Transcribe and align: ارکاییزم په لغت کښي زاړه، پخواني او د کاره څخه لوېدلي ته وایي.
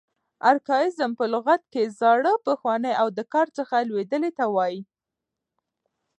ارکاییزم 0.49 1.11
په 1.19 1.25
لغت 1.33 1.61
کښي 1.73 1.85
زاړه، 1.99 2.33
پخواني 2.47 2.93
او 3.01 3.07
د 3.17 3.19
کاره 3.31 3.51
څخه 3.57 3.75
لوېدلي 3.89 4.31
ته 4.37 4.45
وایي. 4.55 4.79